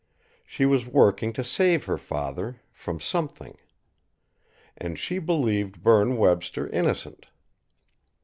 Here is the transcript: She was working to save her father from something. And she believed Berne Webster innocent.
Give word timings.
She 0.47 0.65
was 0.65 0.87
working 0.87 1.31
to 1.33 1.43
save 1.43 1.85
her 1.85 1.99
father 1.99 2.59
from 2.71 2.99
something. 2.99 3.55
And 4.75 4.97
she 4.97 5.19
believed 5.19 5.83
Berne 5.83 6.17
Webster 6.17 6.67
innocent. 6.69 7.27